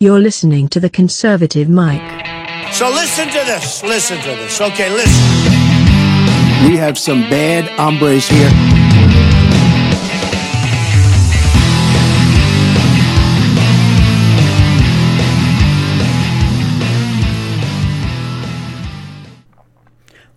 You're 0.00 0.20
listening 0.20 0.68
to 0.68 0.78
the 0.78 0.88
conservative 0.88 1.68
Mike. 1.68 2.24
So 2.72 2.88
listen 2.88 3.26
to 3.26 3.32
this. 3.32 3.82
Listen 3.82 4.16
to 4.18 4.28
this. 4.28 4.60
Okay, 4.60 4.88
listen. 4.90 5.24
We 6.70 6.76
have 6.76 6.96
some 6.96 7.22
bad 7.22 7.64
hombres 7.70 8.28
here. 8.28 8.48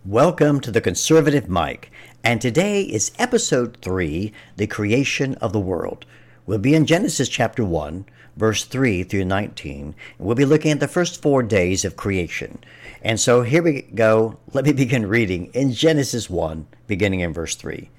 Welcome 0.04 0.60
to 0.62 0.72
the 0.72 0.82
Conservative 0.82 1.48
Mike, 1.48 1.92
and 2.24 2.42
today 2.42 2.82
is 2.82 3.12
episode 3.20 3.78
3 3.84 4.34
The 4.58 4.66
Creation 4.66 5.36
of 5.36 5.54
the 5.54 5.60
World. 5.60 6.08
We'll 6.48 6.58
be 6.58 6.74
in 6.74 6.88
Genesis 6.88 7.30
chapter 7.30 7.64
1, 7.64 8.06
verse 8.36 8.64
3 8.66 9.04
through 9.04 9.26
19. 9.26 9.82
And 9.84 9.96
we'll 10.20 10.36
be 10.36 10.46
looking 10.46 10.72
at 10.72 10.80
the 10.80 10.88
first 10.88 11.22
four 11.22 11.44
days 11.44 11.86
of 11.86 11.96
creation. 11.96 12.60
And 13.02 13.20
so 13.20 13.44
here 13.44 13.64
we 13.64 13.82
go. 13.82 14.38
Let 14.54 14.66
me 14.66 14.74
begin 14.74 15.08
reading 15.08 15.48
in 15.54 15.74
Genesis 15.74 16.30
1, 16.30 16.68
beginning 16.88 17.22
in 17.22 17.34
verse 17.34 17.56
3. 17.56 17.90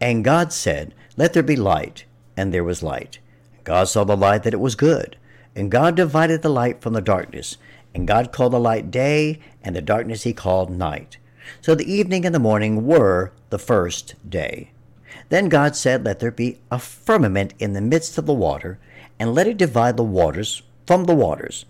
And 0.00 0.24
God 0.24 0.52
said, 0.52 0.94
Let 1.16 1.32
there 1.32 1.42
be 1.42 1.56
light, 1.56 2.04
and 2.36 2.52
there 2.52 2.64
was 2.64 2.82
light. 2.82 3.18
God 3.64 3.88
saw 3.88 4.04
the 4.04 4.16
light 4.16 4.44
that 4.44 4.54
it 4.54 4.60
was 4.60 4.74
good. 4.74 5.16
And 5.54 5.70
God 5.70 5.96
divided 5.96 6.42
the 6.42 6.48
light 6.48 6.80
from 6.80 6.92
the 6.92 7.00
darkness. 7.00 7.56
And 7.94 8.06
God 8.06 8.32
called 8.32 8.52
the 8.52 8.60
light 8.60 8.90
day, 8.90 9.40
and 9.62 9.74
the 9.74 9.82
darkness 9.82 10.22
he 10.22 10.32
called 10.32 10.70
night. 10.70 11.18
So 11.60 11.74
the 11.74 11.90
evening 11.90 12.24
and 12.24 12.34
the 12.34 12.38
morning 12.38 12.86
were 12.86 13.32
the 13.50 13.58
first 13.58 14.14
day. 14.28 14.70
Then 15.30 15.48
God 15.48 15.76
said, 15.76 16.04
Let 16.04 16.20
there 16.20 16.30
be 16.30 16.58
a 16.70 16.78
firmament 16.78 17.54
in 17.58 17.72
the 17.72 17.80
midst 17.80 18.18
of 18.18 18.26
the 18.26 18.34
water, 18.34 18.78
and 19.18 19.34
let 19.34 19.46
it 19.46 19.56
divide 19.56 19.96
the 19.96 20.04
waters 20.04 20.62
from 20.86 21.04
the 21.04 21.14
waters. 21.14 21.64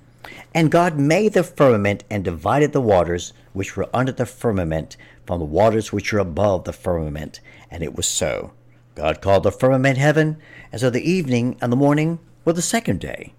And 0.54 0.70
God 0.70 0.98
made 0.98 1.32
the 1.32 1.42
firmament 1.42 2.04
and 2.10 2.24
divided 2.24 2.72
the 2.72 2.80
waters 2.80 3.32
which 3.52 3.76
were 3.76 3.88
under 3.94 4.12
the 4.12 4.26
firmament 4.26 4.96
from 5.26 5.38
the 5.38 5.44
waters 5.44 5.92
which 5.92 6.12
were 6.12 6.18
above 6.18 6.64
the 6.64 6.72
firmament. 6.72 7.40
And 7.70 7.82
it 7.82 7.94
was 7.94 8.06
so. 8.06 8.52
God 8.94 9.20
called 9.20 9.44
the 9.44 9.52
firmament 9.52 9.96
heaven, 9.98 10.38
and 10.72 10.80
so 10.80 10.90
the 10.90 11.08
evening 11.08 11.56
and 11.60 11.70
the 11.70 11.76
morning 11.76 12.18
were 12.44 12.52
the 12.52 12.62
second 12.62 13.00
day. 13.00 13.32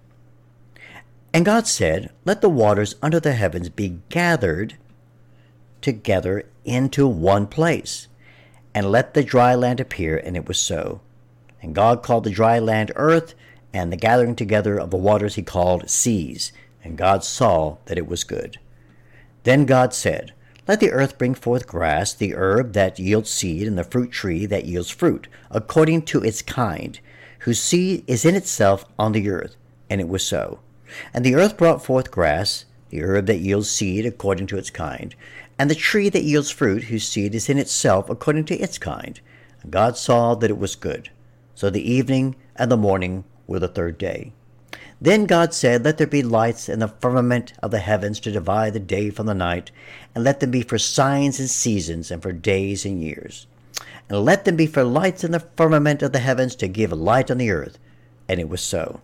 And 1.34 1.44
God 1.44 1.66
said, 1.66 2.10
Let 2.24 2.40
the 2.40 2.48
waters 2.48 2.94
under 3.02 3.20
the 3.20 3.34
heavens 3.34 3.68
be 3.68 4.00
gathered 4.08 4.76
together 5.80 6.46
into 6.64 7.06
one 7.06 7.46
place, 7.46 8.08
and 8.74 8.90
let 8.90 9.14
the 9.14 9.22
dry 9.22 9.54
land 9.54 9.80
appear. 9.80 10.16
And 10.16 10.36
it 10.36 10.48
was 10.48 10.58
so. 10.58 11.00
And 11.62 11.74
God 11.74 12.02
called 12.02 12.24
the 12.24 12.30
dry 12.30 12.58
land 12.58 12.90
earth, 12.96 13.34
and 13.72 13.92
the 13.92 13.96
gathering 13.96 14.36
together 14.36 14.78
of 14.78 14.90
the 14.90 14.96
waters 14.96 15.34
he 15.34 15.42
called 15.42 15.88
seas. 15.88 16.52
And 16.82 16.96
God 16.96 17.24
saw 17.24 17.76
that 17.86 17.98
it 17.98 18.06
was 18.06 18.24
good. 18.24 18.58
Then 19.44 19.64
God 19.64 19.94
said, 19.94 20.32
Let 20.66 20.80
the 20.80 20.90
earth 20.90 21.18
bring 21.18 21.34
forth 21.34 21.66
grass, 21.66 22.12
the 22.12 22.34
herb 22.34 22.72
that 22.72 22.98
yields 22.98 23.30
seed, 23.30 23.66
and 23.66 23.78
the 23.78 23.84
fruit 23.84 24.10
tree 24.10 24.46
that 24.46 24.64
yields 24.64 24.90
fruit, 24.90 25.28
according 25.50 26.02
to 26.02 26.22
its 26.22 26.42
kind, 26.42 27.00
whose 27.40 27.60
seed 27.60 28.04
is 28.06 28.24
in 28.24 28.34
itself 28.34 28.84
on 28.98 29.12
the 29.12 29.28
earth. 29.30 29.56
And 29.88 30.00
it 30.00 30.08
was 30.08 30.24
so. 30.24 30.60
And 31.14 31.24
the 31.24 31.34
earth 31.34 31.56
brought 31.56 31.84
forth 31.84 32.10
grass, 32.10 32.64
the 32.90 33.02
herb 33.02 33.26
that 33.26 33.40
yields 33.40 33.70
seed 33.70 34.04
according 34.04 34.48
to 34.48 34.58
its 34.58 34.70
kind, 34.70 35.14
and 35.58 35.70
the 35.70 35.74
tree 35.74 36.08
that 36.08 36.24
yields 36.24 36.50
fruit, 36.50 36.84
whose 36.84 37.06
seed 37.06 37.34
is 37.34 37.48
in 37.48 37.58
itself 37.58 38.08
according 38.08 38.46
to 38.46 38.56
its 38.56 38.78
kind. 38.78 39.20
And 39.62 39.70
God 39.70 39.96
saw 39.96 40.34
that 40.34 40.50
it 40.50 40.58
was 40.58 40.74
good. 40.74 41.10
So 41.54 41.68
the 41.68 41.90
evening 41.90 42.36
and 42.56 42.70
the 42.70 42.76
morning 42.76 43.24
were 43.50 43.58
the 43.58 43.68
third 43.68 43.98
day. 43.98 44.32
Then 45.00 45.24
God 45.24 45.52
said, 45.52 45.84
Let 45.84 45.98
there 45.98 46.06
be 46.06 46.22
lights 46.22 46.68
in 46.68 46.78
the 46.78 46.88
firmament 46.88 47.52
of 47.62 47.70
the 47.70 47.80
heavens 47.80 48.20
to 48.20 48.30
divide 48.30 48.74
the 48.74 48.80
day 48.80 49.10
from 49.10 49.26
the 49.26 49.34
night, 49.34 49.70
and 50.14 50.22
let 50.22 50.40
them 50.40 50.52
be 50.52 50.62
for 50.62 50.78
signs 50.78 51.40
and 51.40 51.50
seasons, 51.50 52.10
and 52.10 52.22
for 52.22 52.32
days 52.32 52.84
and 52.84 53.02
years. 53.02 53.46
And 54.08 54.24
let 54.24 54.44
them 54.44 54.56
be 54.56 54.66
for 54.66 54.84
lights 54.84 55.24
in 55.24 55.32
the 55.32 55.40
firmament 55.40 56.02
of 56.02 56.12
the 56.12 56.20
heavens 56.20 56.54
to 56.56 56.68
give 56.68 56.92
light 56.92 57.30
on 57.30 57.38
the 57.38 57.50
earth. 57.50 57.78
And 58.28 58.38
it 58.38 58.48
was 58.48 58.60
so. 58.60 59.00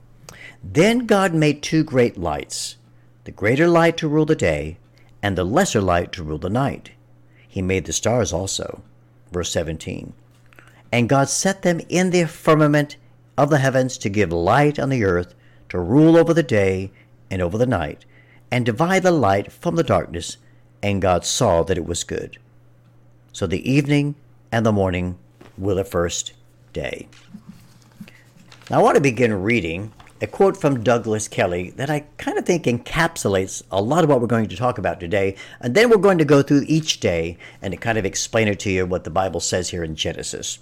Then 0.62 1.06
God 1.06 1.34
made 1.34 1.62
two 1.62 1.82
great 1.82 2.16
lights, 2.16 2.76
the 3.24 3.32
greater 3.32 3.66
light 3.66 3.96
to 3.98 4.08
rule 4.08 4.26
the 4.26 4.36
day, 4.36 4.78
and 5.22 5.36
the 5.36 5.44
lesser 5.44 5.80
light 5.80 6.12
to 6.12 6.22
rule 6.22 6.38
the 6.38 6.50
night. 6.50 6.90
He 7.48 7.62
made 7.62 7.86
the 7.86 7.92
stars 7.92 8.32
also. 8.32 8.82
Verse 9.32 9.50
17. 9.50 10.12
And 10.92 11.08
God 11.08 11.28
set 11.28 11.62
them 11.62 11.80
in 11.88 12.10
the 12.10 12.26
firmament 12.26 12.96
of 13.36 13.50
the 13.50 13.58
heavens 13.58 13.98
to 13.98 14.08
give 14.08 14.32
light 14.32 14.78
on 14.78 14.88
the 14.88 15.04
earth, 15.04 15.34
to 15.68 15.78
rule 15.78 16.16
over 16.16 16.32
the 16.32 16.42
day 16.42 16.90
and 17.30 17.42
over 17.42 17.58
the 17.58 17.66
night, 17.66 18.04
and 18.50 18.64
divide 18.64 19.02
the 19.02 19.12
light 19.12 19.52
from 19.52 19.76
the 19.76 19.82
darkness. 19.82 20.36
And 20.82 21.02
God 21.02 21.24
saw 21.24 21.62
that 21.64 21.78
it 21.78 21.86
was 21.86 22.04
good. 22.04 22.38
So 23.32 23.46
the 23.46 23.70
evening 23.70 24.14
and 24.52 24.64
the 24.64 24.72
morning 24.72 25.18
were 25.58 25.74
the 25.74 25.84
first 25.84 26.32
day. 26.72 27.08
Now 28.70 28.80
I 28.80 28.82
want 28.82 28.94
to 28.96 29.00
begin 29.00 29.42
reading 29.42 29.92
a 30.20 30.26
quote 30.26 30.56
from 30.56 30.82
Douglas 30.82 31.28
Kelly 31.28 31.70
that 31.70 31.90
I 31.90 32.00
kind 32.16 32.38
of 32.38 32.46
think 32.46 32.64
encapsulates 32.64 33.62
a 33.70 33.82
lot 33.82 34.02
of 34.02 34.10
what 34.10 34.20
we're 34.20 34.26
going 34.26 34.48
to 34.48 34.56
talk 34.56 34.78
about 34.78 34.98
today. 34.98 35.36
And 35.60 35.74
then 35.74 35.90
we're 35.90 35.98
going 35.98 36.18
to 36.18 36.24
go 36.24 36.42
through 36.42 36.64
each 36.66 37.00
day 37.00 37.36
and 37.60 37.78
kind 37.80 37.98
of 37.98 38.06
explain 38.06 38.48
it 38.48 38.58
to 38.60 38.70
you 38.70 38.86
what 38.86 39.04
the 39.04 39.10
Bible 39.10 39.40
says 39.40 39.70
here 39.70 39.84
in 39.84 39.94
Genesis. 39.94 40.58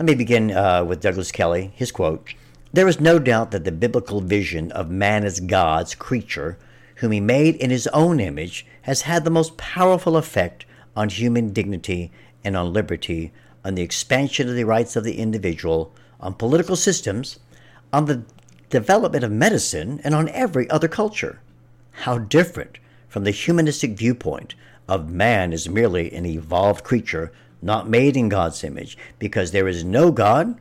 Let 0.00 0.06
me 0.06 0.14
begin 0.14 0.50
uh, 0.50 0.82
with 0.82 1.02
Douglas 1.02 1.30
Kelly. 1.30 1.72
His 1.74 1.92
quote 1.92 2.32
There 2.72 2.88
is 2.88 3.00
no 3.00 3.18
doubt 3.18 3.50
that 3.50 3.64
the 3.64 3.70
biblical 3.70 4.22
vision 4.22 4.72
of 4.72 4.88
man 4.88 5.24
as 5.24 5.40
God's 5.40 5.94
creature, 5.94 6.56
whom 6.96 7.12
he 7.12 7.20
made 7.20 7.56
in 7.56 7.68
his 7.68 7.86
own 7.88 8.18
image, 8.18 8.64
has 8.80 9.02
had 9.02 9.24
the 9.24 9.30
most 9.30 9.58
powerful 9.58 10.16
effect 10.16 10.64
on 10.96 11.10
human 11.10 11.52
dignity 11.52 12.10
and 12.42 12.56
on 12.56 12.72
liberty, 12.72 13.30
on 13.62 13.74
the 13.74 13.82
expansion 13.82 14.48
of 14.48 14.54
the 14.54 14.64
rights 14.64 14.96
of 14.96 15.04
the 15.04 15.18
individual, 15.18 15.92
on 16.18 16.32
political 16.32 16.76
systems, 16.76 17.38
on 17.92 18.06
the 18.06 18.22
development 18.70 19.22
of 19.22 19.30
medicine, 19.30 20.00
and 20.02 20.14
on 20.14 20.30
every 20.30 20.66
other 20.70 20.88
culture. 20.88 21.42
How 21.90 22.16
different 22.16 22.78
from 23.06 23.24
the 23.24 23.32
humanistic 23.32 23.98
viewpoint 23.98 24.54
of 24.88 25.10
man 25.10 25.52
as 25.52 25.68
merely 25.68 26.10
an 26.14 26.24
evolved 26.24 26.84
creature 26.84 27.32
not 27.62 27.88
made 27.88 28.16
in 28.16 28.28
God's 28.28 28.64
image, 28.64 28.96
because 29.18 29.50
there 29.50 29.68
is 29.68 29.84
no 29.84 30.10
God. 30.10 30.60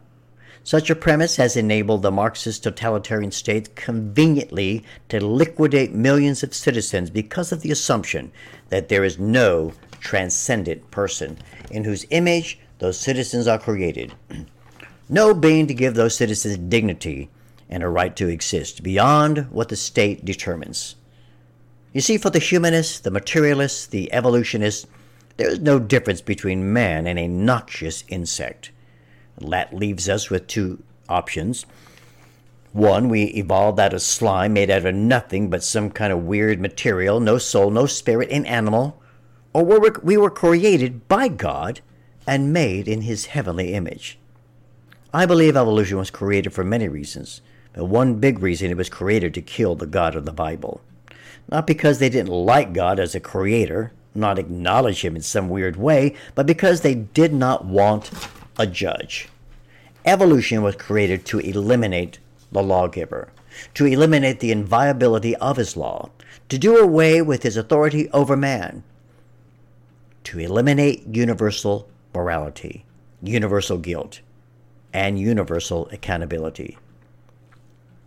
Such 0.64 0.90
a 0.90 0.96
premise 0.96 1.38
has 1.38 1.56
enabled 1.56 2.02
the 2.02 2.12
Marxist 2.12 2.64
totalitarian 2.64 3.32
state 3.32 3.76
conveniently 3.76 4.84
to 5.08 5.26
liquidate 5.26 5.94
millions 5.94 6.44
of 6.44 6.54
citizens 6.54 7.10
because 7.10 7.52
of 7.52 7.62
the 7.62 7.72
assumption 7.72 8.32
that 8.70 8.90
there 8.90 9.04
is 9.04 9.18
no 9.18 9.74
transcendent 10.00 10.92
person 10.92 11.38
in 11.72 11.84
whose 11.84 12.06
image 12.10 12.60
those 12.80 13.00
citizens 13.00 13.48
are 13.48 13.60
created. 13.60 14.14
no 15.10 15.34
being 15.34 15.68
to 15.68 15.74
give 15.74 15.96
those 15.96 16.16
citizens 16.16 16.58
dignity 16.58 17.30
and 17.70 17.84
a 17.84 17.90
right 17.90 18.16
to 18.16 18.28
exist 18.28 18.84
beyond 18.84 19.50
what 19.52 19.70
the 19.70 19.76
state 19.76 20.26
determines. 20.26 20.96
You 21.94 22.02
see, 22.02 22.18
for 22.18 22.30
the 22.30 22.40
humanists, 22.40 23.00
the 23.00 23.12
materialists, 23.12 23.88
the 23.88 24.12
evolutionists, 24.14 24.86
there 25.40 25.50
is 25.50 25.62
no 25.62 25.80
difference 25.80 26.20
between 26.20 26.74
man 26.74 27.08
and 27.08 27.18
a 27.18 27.26
noxious 27.26 28.04
insect. 28.10 28.72
That 29.40 29.74
leaves 29.74 30.10
us 30.10 30.30
with 30.30 30.48
two 30.48 30.84
options. 31.08 31.66
One, 32.74 33.08
we 33.08 33.24
evolved 33.24 33.80
out 33.80 33.94
of 33.94 34.02
slime 34.02 34.52
made 34.52 34.70
out 34.70 34.86
of 34.86 34.94
nothing 34.94 35.50
but 35.50 35.64
some 35.64 35.92
kind 35.92 36.12
of 36.12 36.26
weird 36.26 36.60
material, 36.60 37.22
no 37.22 37.38
soul, 37.38 37.72
no 37.72 37.86
spirit, 37.86 38.30
an 38.32 38.46
animal. 38.46 39.02
Or 39.54 39.64
we 39.64 40.18
were 40.18 40.30
created 40.30 41.08
by 41.08 41.30
God 41.30 41.80
and 42.28 42.52
made 42.52 42.90
in 42.90 43.04
his 43.04 43.28
heavenly 43.28 43.74
image. 43.74 44.20
I 45.14 45.26
believe 45.26 45.56
evolution 45.56 45.98
was 45.98 46.12
created 46.12 46.52
for 46.52 46.66
many 46.66 46.90
reasons, 46.90 47.42
but 47.72 47.86
one 47.86 48.20
big 48.20 48.40
reason 48.40 48.70
it 48.70 48.78
was 48.78 48.90
created 48.90 49.34
to 49.36 49.42
kill 49.42 49.76
the 49.76 49.88
God 49.88 50.18
of 50.18 50.26
the 50.26 50.34
Bible. 50.34 50.82
Not 51.50 51.66
because 51.66 52.00
they 52.00 52.10
didn't 52.10 52.28
like 52.28 52.74
God 52.74 53.00
as 53.00 53.16
a 53.16 53.22
creator, 53.22 53.94
not 54.16 54.40
acknowledge 54.40 55.04
him 55.04 55.16
in 55.16 55.22
some 55.22 55.50
weird 55.50 55.76
way, 55.76 56.16
but 56.36 56.46
because 56.46 56.82
they 56.82 56.96
did 56.96 57.34
not 57.34 57.66
want 57.66 58.12
a 58.58 58.66
judge. 58.66 59.30
Evolution 60.06 60.64
was 60.64 60.76
created 60.76 61.26
to 61.26 61.40
eliminate 61.40 62.20
the 62.52 62.64
lawgiver, 62.64 63.30
to 63.74 63.86
eliminate 63.86 64.40
the 64.40 64.52
inviolability 64.52 65.36
of 65.38 65.58
his 65.58 65.78
law, 65.78 66.10
to 66.48 66.58
do 66.58 66.78
away 66.78 67.22
with 67.22 67.44
his 67.44 67.58
authority 67.58 68.10
over 68.12 68.36
man, 68.36 68.84
to 70.24 70.40
eliminate 70.40 71.06
universal 71.08 71.88
morality, 72.14 72.86
universal 73.22 73.78
guilt, 73.78 74.22
and 74.94 75.20
universal 75.20 75.88
accountability. 75.92 76.78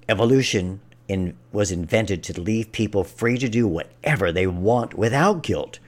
Evolution 0.08 0.80
in, 1.08 1.36
was 1.52 1.70
invented 1.70 2.22
to 2.24 2.40
leave 2.40 2.72
people 2.72 3.04
free 3.04 3.38
to 3.38 3.48
do 3.48 3.66
whatever 3.66 4.32
they 4.32 4.46
want 4.46 4.94
without 4.94 5.42
guilt 5.42 5.78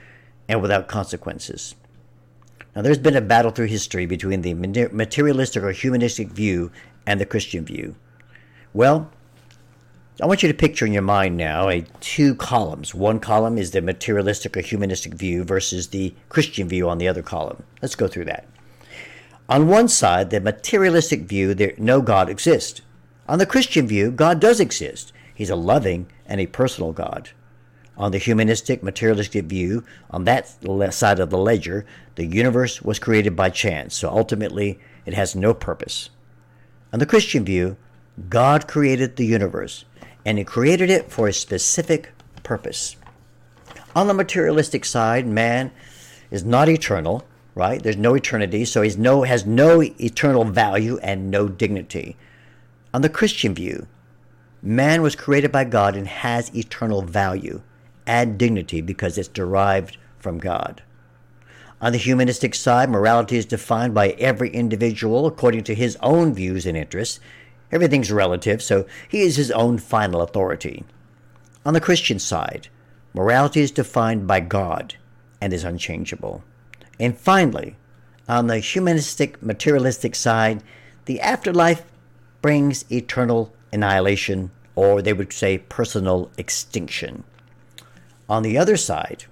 and 0.49 0.61
without 0.63 0.89
consequences. 0.89 1.75
Now, 2.75 2.83
there's 2.83 2.99
been 2.99 3.17
a 3.17 3.21
battle 3.21 3.51
through 3.51 3.67
history 3.67 4.05
between 4.05 4.43
the 4.43 4.55
materialistic 4.55 5.63
or 5.63 5.73
humanistic 5.73 6.29
view 6.29 6.73
and 7.07 7.21
the 7.21 7.27
Christian 7.27 7.65
view. 7.65 7.95
Well, 8.73 9.11
I 10.21 10.27
want 10.27 10.43
you 10.43 10.49
to 10.49 10.55
picture 10.55 10.87
in 10.87 10.93
your 10.93 11.03
mind 11.03 11.37
now 11.37 11.69
a 11.69 11.83
two 12.01 12.35
columns. 12.35 12.95
One 12.95 13.21
column 13.21 13.59
is 13.59 13.71
the 13.71 13.83
materialistic 13.83 14.57
or 14.57 14.61
humanistic 14.61 15.15
view 15.15 15.45
versus 15.45 15.89
the 15.89 16.15
Christian 16.29 16.69
view 16.69 16.89
on 16.89 16.99
the 16.99 17.09
other 17.09 17.23
column. 17.23 17.65
Let's 17.83 17.97
go 17.97 18.09
through 18.09 18.27
that. 18.27 18.47
On 19.49 19.69
one 19.69 19.89
side, 19.89 20.31
the 20.31 20.41
materialistic 20.41 21.23
view, 21.23 21.53
there 21.53 21.75
no 21.79 22.01
God 22.01 22.29
exists. 22.29 22.81
On 23.29 23.39
the 23.39 23.47
Christian 23.47 23.87
view, 23.87 24.11
God 24.11 24.41
does 24.41 24.61
exist. 24.61 25.13
He's 25.35 25.51
a 25.51 25.57
loving 25.57 26.07
and 26.27 26.41
a 26.41 26.47
personal 26.47 26.93
God. 26.93 27.31
On 27.97 28.11
the 28.11 28.19
humanistic, 28.19 28.83
materialistic 28.83 29.45
view, 29.45 29.85
on 30.11 30.25
that 30.25 30.49
side 30.93 31.21
of 31.21 31.31
the 31.31 31.39
ledger, 31.39 31.87
the 32.17 32.27
universe 32.27 32.83
was 32.83 32.99
created 32.99 33.37
by 33.37 33.51
chance, 33.51 33.95
so 33.95 34.09
ultimately 34.09 34.81
it 35.07 35.15
has 35.15 35.37
no 35.37 35.55
purpose. 35.55 36.11
On 36.93 36.99
the 36.99 37.07
Christian 37.07 37.45
view, 37.45 37.77
God 38.29 38.67
created 38.67 39.17
the 39.17 39.27
universe, 39.27 39.85
and 40.25 40.39
He 40.39 40.45
created 40.45 40.91
it 40.91 41.11
for 41.11 41.29
a 41.29 41.33
specific 41.33 42.11
purpose. 42.43 42.97
On 43.95 44.09
the 44.09 44.15
materialistic 44.15 44.85
side, 44.85 45.27
man 45.27 45.71
is 46.33 46.45
not 46.45 46.69
eternal, 46.69 47.25
right? 47.55 47.81
There's 47.81 47.97
no 47.97 48.15
eternity, 48.15 48.65
so 48.65 48.83
he 48.83 48.91
no, 48.97 49.23
has 49.23 49.47
no 49.47 49.83
eternal 49.83 50.45
value 50.45 50.99
and 50.99 51.31
no 51.31 51.49
dignity. 51.49 52.17
On 52.93 53.03
the 53.03 53.09
Christian 53.09 53.55
view, 53.55 53.87
man 54.61 55.03
was 55.03 55.15
created 55.15 55.53
by 55.53 55.65
God 55.65 55.95
and 55.95 56.09
has 56.09 56.55
eternal 56.55 57.03
value 57.03 57.63
and 58.07 58.39
dignity 58.39 58.81
because 58.81 59.19
it's 59.19 59.29
derived 59.29 59.97
from 60.19 60.39
God. 60.39 60.83
On 61.81 61.93
the 61.93 61.99
humanistic 61.99 62.55
side, 62.55 62.89
morality 62.89 63.37
is 63.37 63.47
defined 63.47 63.95
by 63.95 64.11
every 64.11 64.49
individual 64.51 65.27
according 65.27 65.65
to 65.65 65.75
his 65.75 65.99
own 66.01 66.33
views 66.33 66.65
and 66.67 66.77
interests. 66.77 67.21
Everything's 67.71 68.13
relative, 68.13 68.63
so 68.63 68.87
he 69.09 69.21
is 69.21 69.37
his 69.37 69.51
own 69.51 69.79
final 69.79 70.23
authority. 70.23 70.85
On 71.67 71.75
the 71.75 71.81
Christian 71.81 72.19
side, 72.19 72.69
morality 73.13 73.61
is 73.61 73.71
defined 73.71 74.27
by 74.27 74.41
God 74.41 74.95
and 75.41 75.53
is 75.53 75.65
unchangeable. 75.65 76.43
And 76.99 77.19
finally, 77.19 77.77
on 78.29 78.47
the 78.47 78.59
humanistic 78.59 79.43
materialistic 79.43 80.15
side, 80.15 80.63
the 81.05 81.21
afterlife 81.21 81.85
brings 82.41 82.91
eternal 82.91 83.55
annihilation, 83.73 84.51
or 84.75 85.03
they 85.03 85.13
would 85.13 85.33
say 85.33 85.59
personal 85.59 86.31
extinction. 86.39 87.25
On 88.29 88.43
the 88.43 88.57
other 88.59 88.77
side, 88.77 89.25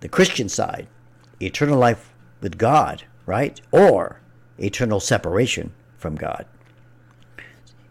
the 0.00 0.08
Christian 0.08 0.48
side, 0.48 0.86
eternal 1.40 1.78
life 1.78 2.12
with 2.40 2.58
God, 2.58 3.04
right? 3.26 3.60
Or 3.70 4.20
eternal 4.58 5.00
separation 5.00 5.72
from 5.98 6.16
God. 6.16 6.46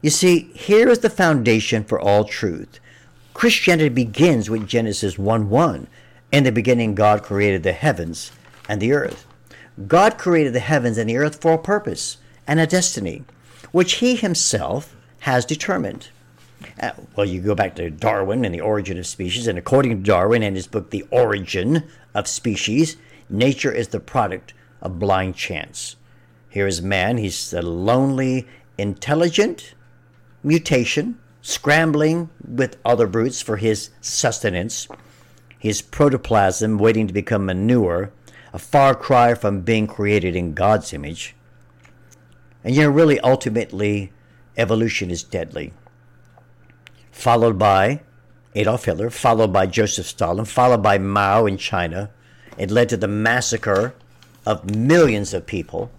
You 0.02 0.10
see, 0.10 0.52
here 0.54 0.90
is 0.90 1.00
the 1.00 1.10
foundation 1.10 1.84
for 1.84 2.00
all 2.00 2.24
truth. 2.24 2.80
Christianity 3.34 3.90
begins 3.90 4.50
with 4.50 4.68
Genesis 4.68 5.18
1 5.18 5.50
1. 5.50 5.88
In 6.32 6.44
the 6.44 6.52
beginning, 6.52 6.96
God 6.96 7.24
created 7.24 7.64
the 7.64 7.74
heavens 7.74 8.32
and 8.68 8.82
the 8.82 8.94
earth. 8.94 9.26
God 9.88 10.18
created 10.18 10.54
the 10.54 10.60
heavens 10.60 10.98
and 10.98 11.10
the 11.10 11.18
earth 11.18 11.42
for 11.42 11.54
a 11.54 11.58
purpose 11.58 12.18
and 12.48 12.60
a 12.60 12.68
destiny 12.68 13.24
which 13.72 13.94
he 13.96 14.16
himself 14.16 14.96
has 15.22 15.46
determined. 15.46 16.10
Uh, 16.82 16.92
well, 17.16 17.26
you 17.26 17.42
go 17.42 17.56
back 17.56 17.76
to 17.76 17.90
Darwin 17.90 18.46
and 18.46 18.54
the 18.54 18.62
origin 18.62 18.98
of 18.98 19.08
species, 19.08 19.48
and 19.48 19.58
according 19.58 19.98
to 19.98 20.04
Darwin 20.04 20.44
and 20.44 20.56
his 20.56 20.68
book, 20.68 20.90
The 20.90 21.06
Origin 21.12 21.84
of 22.14 22.28
Species, 22.28 22.98
nature 23.30 23.72
is 23.72 23.90
the 23.90 24.00
product 24.00 24.54
of 24.82 25.00
blind 25.00 25.36
chance. 25.36 25.96
Here 26.50 26.68
is 26.68 26.82
man, 26.82 27.18
he's 27.18 27.54
a 27.54 27.62
lonely, 27.62 28.48
intelligent 28.78 29.76
mutation, 30.44 31.20
scrambling 31.42 32.30
with 32.46 32.78
other 32.84 33.08
brutes 33.08 33.42
for 33.42 33.58
his 33.58 33.90
sustenance. 34.02 34.88
His 35.58 35.82
protoplasm 35.82 36.78
waiting 36.78 37.08
to 37.08 37.14
become 37.14 37.46
manure, 37.46 38.12
a 38.54 38.60
far 38.60 38.96
cry 38.96 39.34
from 39.34 39.62
being 39.62 39.88
created 39.88 40.36
in 40.36 40.54
God's 40.54 40.94
image. 40.94 41.36
And 42.64 42.76
you 42.76 42.84
know, 42.84 42.90
really, 42.90 43.20
ultimately, 43.20 44.12
evolution 44.58 45.12
is 45.12 45.24
deadly. 45.24 45.74
Followed 47.20 47.60
by 47.60 48.02
Adolf 48.56 48.86
Hitler, 48.86 49.10
followed 49.10 49.52
by 49.52 49.66
Joseph 49.66 50.06
Stalin, 50.06 50.46
followed 50.46 50.82
by 50.82 50.98
Mao 50.98 51.46
in 51.46 51.58
China. 51.58 52.10
It 52.58 52.72
led 52.72 52.90
to 52.90 52.98
the 52.98 53.08
massacre 53.08 53.94
of 54.46 54.74
millions 54.76 55.34
of 55.34 55.46
people. 55.46 55.92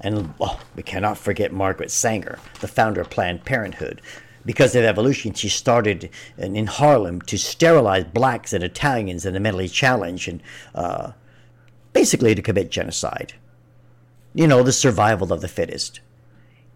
And 0.00 0.32
oh, 0.40 0.60
we 0.74 0.82
cannot 0.82 1.18
forget 1.18 1.52
Margaret 1.52 1.90
Sanger, 1.90 2.38
the 2.60 2.68
founder 2.68 3.02
of 3.02 3.10
Planned 3.10 3.44
Parenthood. 3.44 4.00
Because 4.46 4.74
of 4.74 4.84
evolution, 4.84 5.34
she 5.34 5.48
started 5.48 6.10
in, 6.38 6.56
in 6.56 6.66
Harlem 6.66 7.20
to 7.22 7.38
sterilize 7.38 8.04
blacks 8.04 8.52
and 8.52 8.64
Italians 8.64 9.26
and 9.26 9.36
the 9.36 9.40
mentally 9.40 9.68
challenged 9.68 10.28
and 10.28 10.42
uh, 10.74 11.12
basically 11.92 12.34
to 12.34 12.42
commit 12.42 12.70
genocide 12.70 13.34
you 14.34 14.48
know, 14.48 14.62
the 14.62 14.72
survival 14.72 15.32
of 15.32 15.40
the 15.40 15.48
fittest. 15.48 16.00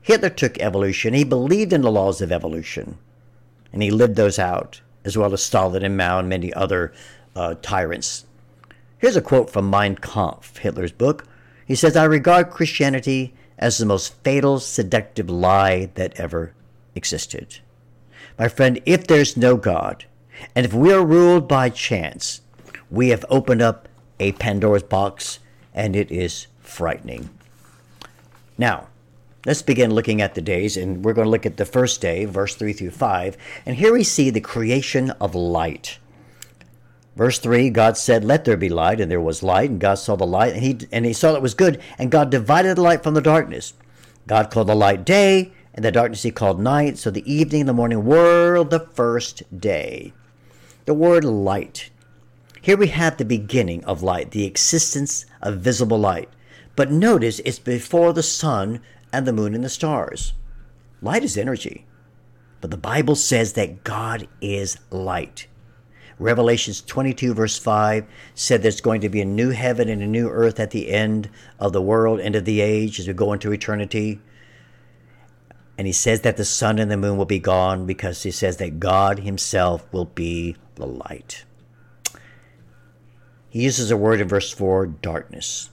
Hitler 0.01 0.31
took 0.31 0.59
evolution. 0.59 1.13
He 1.13 1.25
believed 1.25 1.73
in 1.73 1.83
the 1.83 1.91
laws 1.91 2.23
of 2.23 2.31
evolution, 2.31 2.97
and 3.73 3.83
he 3.83 3.91
lived 3.91 4.17
those 4.17 4.39
out, 4.39 4.81
as 5.05 5.17
well 5.17 5.33
as 5.33 5.43
Stalin 5.43 5.85
and 5.85 5.97
Mao 5.97 6.19
and 6.19 6.29
many 6.29 6.53
other 6.55 6.93
uh, 7.37 7.55
tyrants. 7.63 8.25
Here's 8.99 9.17
a 9.17 9.23
quote 9.23 9.51
from 9.51 9.71
Mein 9.71 9.97
Kampf, 9.97 10.59
Hitler's 10.59 10.93
book. 10.93 11.25
He 11.67 11.75
says, 11.75 11.97
I 11.97 12.05
regard 12.05 12.51
Christianity 12.51 13.35
as 13.59 13.79
the 13.79 13.87
most 13.87 14.15
fatal, 14.25 14.59
seductive 14.59 15.29
lie 15.29 15.91
that 15.95 16.19
ever 16.19 16.53
existed. 16.95 17.59
My 18.39 18.49
friend, 18.49 18.81
if 18.87 19.07
there's 19.07 19.37
no 19.37 19.57
God, 19.57 20.05
and 20.55 20.65
if 20.65 20.73
we 20.73 20.93
are 20.93 21.05
ruled 21.05 21.49
by 21.49 21.71
chance, 21.71 22.41
we 22.91 23.09
have 23.09 23.25
opened 23.29 23.63
up 23.63 23.89
a 24.21 24.33
Pandora's 24.33 24.83
box, 24.83 25.41
and 25.75 25.95
it 25.95 26.11
is 26.11 26.47
frightening. 26.61 27.31
Now, 28.57 28.89
let's 29.49 29.63
begin 29.63 29.95
looking 29.95 30.21
at 30.21 30.35
the 30.35 30.43
days, 30.43 30.77
and 30.77 31.03
we're 31.03 31.15
going 31.15 31.25
to 31.25 31.31
look 31.31 31.47
at 31.47 31.57
the 31.57 31.65
first 31.65 32.03
day, 32.03 32.27
verse 32.27 32.55
3 32.55 32.75
through 32.75 32.91
5. 32.91 33.35
And 33.65 33.77
here 33.77 33.95
we 33.95 34.05
see 34.05 34.29
the 34.29 34.43
creation 34.43 35.09
of 35.13 35.35
light. 35.35 35.99
Verse 37.17 37.39
3 37.39 37.71
God 37.71 37.97
said, 37.97 38.27
Let 38.27 38.45
there 38.45 38.59
be 38.59 38.69
light, 38.69 39.01
and 39.01 39.11
there 39.11 39.23
was 39.23 39.43
light, 39.43 39.71
and 39.71 39.81
God 39.81 39.95
saw 39.95 40.17
the 40.17 40.27
light, 40.27 40.53
and 40.53 40.63
he, 40.63 40.79
and 40.93 41.07
he 41.07 41.15
saw 41.15 41.35
it 41.35 41.41
was 41.41 41.55
good, 41.55 41.81
and 41.99 42.11
God 42.11 42.29
divided 42.29 42.77
the 42.77 42.83
light 42.83 43.03
from 43.03 43.15
the 43.15 43.23
darkness. 43.23 43.73
God 44.27 44.51
called 44.51 44.67
the 44.67 44.75
light 44.75 45.07
day, 45.07 45.51
and 45.73 45.83
the 45.83 45.91
darkness 45.91 46.25
he 46.25 46.31
called 46.31 46.61
night. 46.61 46.99
So 46.99 47.11
the 47.11 47.33
evening 47.33 47.63
and 47.63 47.71
the 47.71 47.73
morning 47.73 48.05
were 48.05 48.63
the 48.65 48.81
first 48.81 49.45
day. 49.59 50.13
The 50.85 50.93
word 50.93 51.25
light. 51.25 51.89
Here 52.61 52.77
we 52.77 52.89
have 52.89 53.17
the 53.17 53.25
beginning 53.25 53.83
of 53.87 54.03
light, 54.03 54.33
the 54.33 54.45
existence 54.45 55.25
of 55.41 55.61
visible 55.61 55.99
light. 55.99 56.29
But 56.77 56.93
notice 56.93 57.41
it's 57.47 57.59
before 57.59 58.13
the 58.13 58.23
sun 58.23 58.83
and 59.13 59.27
the 59.27 59.33
moon 59.33 59.55
and 59.55 59.65
the 59.65 59.69
stars. 59.69 60.33
Light 61.01 61.25
is 61.25 61.37
energy. 61.37 61.87
But 62.61 62.71
the 62.71 62.77
Bible 62.77 63.15
says 63.15 63.53
that 63.53 63.85
God 63.85 64.27
is 64.41 64.79
light. 64.91 65.47
Revelations 66.19 66.81
22, 66.83 67.33
verse 67.33 67.57
5 67.57 68.05
said 68.35 68.63
there's 68.63 68.81
going 68.81 69.01
to 69.03 69.09
be 69.09 69.21
a 69.21 69.25
new 69.25 69.51
heaven 69.51 69.89
and 69.89 70.03
a 70.03 70.07
new 70.07 70.29
earth 70.29 70.59
at 70.59 70.73
the 70.73 70.91
end 70.91 71.31
of 71.61 71.73
the 71.73 71.83
world, 71.83 72.19
end 72.19 72.35
of 72.35 72.45
the 72.45 72.61
age, 72.61 72.99
as 72.99 73.07
we 73.07 73.13
go 73.13 73.33
into 73.33 73.53
eternity. 73.53 74.21
And 75.77 75.87
he 75.87 75.93
says 75.93 76.23
that 76.23 76.37
the 76.37 76.45
sun 76.45 76.81
and 76.81 76.91
the 76.91 76.97
moon 76.97 77.17
will 77.17 77.25
be 77.25 77.39
gone 77.39 77.87
because 77.87 78.25
he 78.25 78.33
says 78.33 78.57
that 78.57 78.81
God 78.81 79.21
himself 79.21 79.87
will 79.93 80.07
be 80.07 80.57
the 80.75 80.87
light. 80.87 81.45
He 83.49 83.63
uses 83.63 83.93
a 83.93 83.97
word 83.97 84.21
in 84.21 84.27
verse 84.27 84.53
4 84.53 84.87
darkness. 84.87 85.71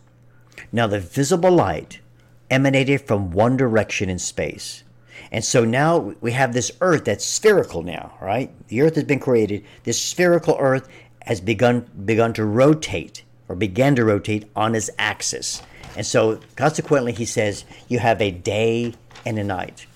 Now, 0.72 0.86
the 0.86 1.00
visible 1.00 1.52
light 1.52 2.02
emanated 2.50 3.02
from 3.02 3.32
one 3.32 3.58
direction 3.58 4.10
in 4.10 4.20
space. 4.20 4.84
And 5.32 5.44
so 5.44 5.66
now 5.66 6.14
we 6.22 6.32
have 6.32 6.54
this 6.54 6.72
earth 6.82 7.06
that's 7.06 7.26
spherical 7.26 7.82
now, 7.82 8.14
right? 8.22 8.52
The 8.68 8.82
earth 8.82 8.96
has 8.96 9.04
been 9.04 9.20
created. 9.20 9.66
This 9.84 10.02
spherical 10.02 10.56
earth 10.60 10.88
has 11.24 11.42
begun 11.42 11.90
begun 12.06 12.34
to 12.34 12.46
rotate 12.46 13.24
or 13.50 13.56
began 13.56 13.96
to 13.96 14.06
rotate 14.06 14.50
on 14.56 14.76
its 14.76 14.90
axis. 15.00 15.62
And 15.96 16.06
so 16.06 16.40
consequently 16.56 17.12
he 17.12 17.26
says 17.26 17.66
you 17.88 18.00
have 18.00 18.22
a 18.22 18.32
day 18.32 18.94
and 19.26 19.40
a 19.40 19.44
night. 19.44 19.88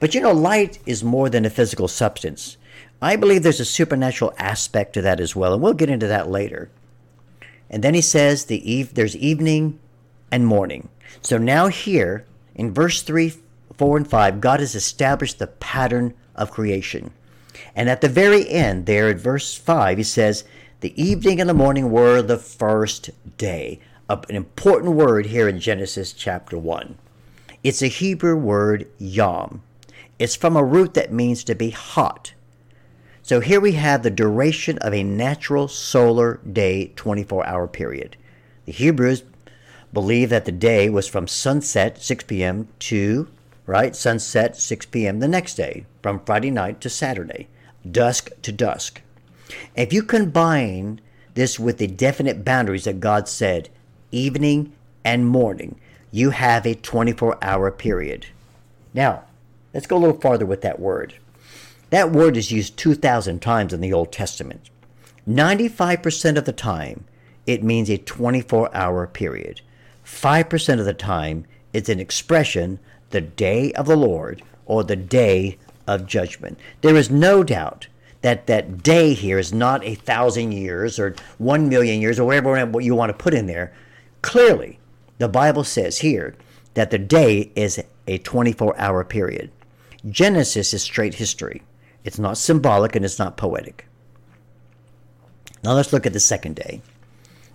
But 0.00 0.14
you 0.14 0.20
know 0.20 0.32
light 0.32 0.78
is 0.86 1.04
more 1.04 1.30
than 1.30 1.44
a 1.44 1.50
physical 1.50 1.88
substance. 1.88 2.56
I 3.00 3.16
believe 3.16 3.42
there's 3.42 3.60
a 3.60 3.64
supernatural 3.64 4.32
aspect 4.38 4.94
to 4.94 5.02
that 5.02 5.20
as 5.20 5.36
well, 5.36 5.52
and 5.52 5.62
we'll 5.62 5.74
get 5.74 5.90
into 5.90 6.06
that 6.06 6.30
later. 6.30 6.70
And 7.68 7.84
then 7.84 7.94
he 7.94 8.00
says 8.00 8.44
the 8.44 8.70
eve 8.70 8.94
there's 8.94 9.16
evening 9.16 9.78
and 10.30 10.46
morning. 10.46 10.88
So 11.22 11.38
now, 11.38 11.68
here 11.68 12.24
in 12.54 12.72
verse 12.72 13.02
3, 13.02 13.32
4, 13.76 13.96
and 13.96 14.08
5, 14.08 14.40
God 14.40 14.60
has 14.60 14.74
established 14.74 15.38
the 15.38 15.46
pattern 15.46 16.14
of 16.34 16.50
creation. 16.50 17.12
And 17.74 17.88
at 17.88 18.00
the 18.00 18.08
very 18.08 18.48
end, 18.48 18.86
there 18.86 19.08
at 19.08 19.18
verse 19.18 19.54
5, 19.54 19.98
he 19.98 20.04
says, 20.04 20.44
The 20.80 21.00
evening 21.02 21.40
and 21.40 21.48
the 21.48 21.54
morning 21.54 21.90
were 21.90 22.22
the 22.22 22.38
first 22.38 23.10
day. 23.38 23.80
An 24.08 24.36
important 24.36 24.92
word 24.92 25.26
here 25.26 25.48
in 25.48 25.58
Genesis 25.58 26.12
chapter 26.12 26.56
1. 26.56 26.96
It's 27.64 27.82
a 27.82 27.88
Hebrew 27.88 28.36
word, 28.36 28.86
yom. 28.98 29.62
It's 30.18 30.36
from 30.36 30.56
a 30.56 30.64
root 30.64 30.94
that 30.94 31.12
means 31.12 31.44
to 31.44 31.54
be 31.54 31.70
hot. 31.70 32.32
So 33.22 33.40
here 33.40 33.60
we 33.60 33.72
have 33.72 34.02
the 34.02 34.10
duration 34.10 34.78
of 34.78 34.94
a 34.94 35.02
natural 35.02 35.66
solar 35.66 36.40
day 36.50 36.92
24 36.94 37.44
hour 37.44 37.66
period. 37.66 38.16
The 38.66 38.72
Hebrews 38.72 39.24
believe 39.96 40.28
that 40.28 40.44
the 40.44 40.52
day 40.52 40.90
was 40.90 41.08
from 41.08 41.26
sunset 41.26 42.02
6 42.02 42.24
p.m. 42.24 42.68
to 42.78 43.28
right 43.64 43.96
sunset 43.96 44.54
6 44.54 44.84
p.m. 44.84 45.20
the 45.20 45.26
next 45.26 45.54
day, 45.54 45.86
from 46.02 46.20
Friday 46.20 46.50
night 46.50 46.82
to 46.82 46.90
Saturday, 46.90 47.48
dusk 47.90 48.28
to 48.42 48.52
dusk. 48.52 49.00
If 49.74 49.94
you 49.94 50.02
combine 50.02 51.00
this 51.32 51.58
with 51.58 51.78
the 51.78 51.86
definite 51.86 52.44
boundaries 52.44 52.84
that 52.84 53.00
God 53.00 53.26
said, 53.26 53.70
evening 54.12 54.74
and 55.02 55.26
morning, 55.26 55.80
you 56.10 56.28
have 56.28 56.66
a 56.66 56.74
24 56.74 57.38
hour 57.40 57.70
period. 57.70 58.26
Now, 58.92 59.24
let's 59.72 59.86
go 59.86 59.96
a 59.96 59.98
little 59.98 60.20
farther 60.20 60.44
with 60.44 60.60
that 60.60 60.78
word. 60.78 61.14
That 61.88 62.12
word 62.12 62.36
is 62.36 62.52
used 62.52 62.76
2,000 62.76 63.40
times 63.40 63.72
in 63.72 63.80
the 63.80 63.94
Old 63.94 64.12
Testament. 64.12 64.68
95% 65.26 66.36
of 66.36 66.44
the 66.44 66.52
time, 66.52 67.06
it 67.46 67.62
means 67.62 67.88
a 67.88 67.96
24 67.96 68.76
hour 68.76 69.06
period. 69.06 69.62
5% 70.06 70.78
of 70.78 70.84
the 70.84 70.94
time, 70.94 71.46
it's 71.72 71.88
an 71.88 71.98
expression, 71.98 72.78
the 73.10 73.20
day 73.20 73.72
of 73.72 73.86
the 73.86 73.96
Lord 73.96 74.42
or 74.64 74.84
the 74.84 74.96
day 74.96 75.58
of 75.86 76.06
judgment. 76.06 76.58
There 76.80 76.96
is 76.96 77.10
no 77.10 77.42
doubt 77.42 77.88
that 78.22 78.46
that 78.46 78.82
day 78.82 79.14
here 79.14 79.38
is 79.38 79.52
not 79.52 79.84
a 79.84 79.94
thousand 79.94 80.52
years 80.52 80.98
or 80.98 81.14
one 81.38 81.68
million 81.68 82.00
years 82.00 82.18
or 82.18 82.24
whatever 82.24 82.80
you 82.80 82.94
want 82.94 83.10
to 83.10 83.22
put 83.22 83.34
in 83.34 83.46
there. 83.46 83.72
Clearly, 84.22 84.78
the 85.18 85.28
Bible 85.28 85.64
says 85.64 85.98
here 85.98 86.34
that 86.74 86.90
the 86.90 86.98
day 86.98 87.50
is 87.54 87.82
a 88.06 88.18
24 88.18 88.78
hour 88.78 89.04
period. 89.04 89.50
Genesis 90.08 90.72
is 90.72 90.82
straight 90.82 91.14
history. 91.14 91.62
It's 92.04 92.18
not 92.18 92.38
symbolic 92.38 92.94
and 92.94 93.04
it's 93.04 93.18
not 93.18 93.36
poetic. 93.36 93.86
Now 95.64 95.72
let's 95.72 95.92
look 95.92 96.06
at 96.06 96.12
the 96.12 96.20
second 96.20 96.54
day, 96.56 96.80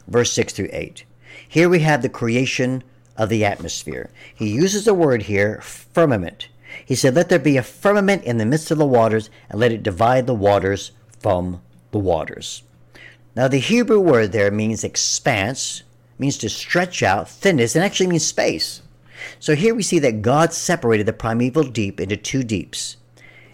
verse 0.08 0.34
6 0.34 0.54
through 0.54 0.70
8. 0.72 1.06
Here 1.48 1.70
we 1.70 1.80
have 1.80 2.02
the 2.02 2.10
creation 2.10 2.84
of 3.18 3.30
the 3.30 3.46
atmosphere. 3.46 4.10
He 4.34 4.50
uses 4.50 4.86
the 4.86 4.94
word 4.94 5.24
here, 5.24 5.60
firmament. 5.62 6.48
He 6.86 6.96
said, 6.96 7.16
Let 7.16 7.30
there 7.30 7.40
be 7.40 7.58
a 7.58 7.64
firmament 7.64 8.24
in 8.24 8.38
the 8.38 8.46
midst 8.46 8.72
of 8.72 8.78
the 8.78 8.86
waters, 8.86 9.30
and 9.50 9.60
let 9.60 9.72
it 9.72 9.84
divide 9.84 10.28
the 10.28 10.34
waters 10.34 10.92
from 11.20 11.62
the 11.92 12.00
waters. 12.00 12.64
Now, 13.36 13.48
the 13.48 13.60
Hebrew 13.60 14.00
word 14.00 14.32
there 14.32 14.52
means 14.52 14.84
expanse, 14.84 15.84
means 16.18 16.38
to 16.40 16.50
stretch 16.50 17.04
out, 17.04 17.30
thinness, 17.30 17.76
and 17.76 17.84
actually 17.84 18.08
means 18.08 18.26
space. 18.26 18.82
So 19.40 19.56
here 19.56 19.76
we 19.76 19.84
see 19.84 20.00
that 20.00 20.22
God 20.22 20.54
separated 20.54 21.06
the 21.06 21.14
primeval 21.14 21.64
deep 21.64 22.00
into 22.00 22.18
two 22.18 22.44
deeps, 22.44 22.98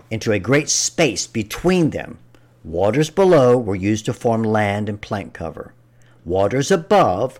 into 0.09 0.31
a 0.31 0.39
great 0.39 0.69
space 0.69 1.27
between 1.27 1.89
them. 1.89 2.19
Waters 2.63 3.09
below 3.09 3.57
were 3.57 3.75
used 3.75 4.05
to 4.05 4.13
form 4.13 4.43
land 4.43 4.89
and 4.89 5.01
plant 5.01 5.33
cover. 5.33 5.73
Waters 6.25 6.71
above 6.71 7.39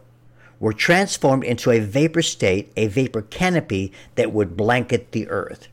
were 0.60 0.74
transformed 0.74 1.44
into 1.44 1.72
a 1.72 1.80
vapor 1.80 2.22
state, 2.22 2.72
a 2.76 2.88
vapor 2.88 3.22
canopy 3.24 3.92
that 4.16 4.32
would 4.32 4.58
blanket 4.58 5.12
the 5.12 5.28
earth. 5.30 5.68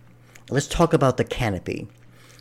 Let's 0.50 0.66
talk 0.66 0.92
about 0.92 1.16
the 1.16 1.24
canopy. 1.24 1.88